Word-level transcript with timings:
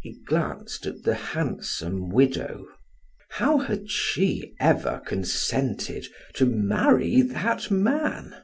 He 0.00 0.18
glanced 0.26 0.84
at 0.84 1.04
the 1.04 1.14
handsome 1.14 2.08
widow. 2.08 2.66
How 3.28 3.58
had 3.58 3.88
she 3.88 4.52
ever 4.58 5.00
consented 5.06 6.08
to 6.34 6.46
marry 6.46 7.22
that 7.22 7.70
man? 7.70 8.34